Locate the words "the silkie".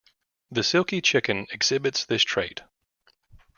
0.49-0.99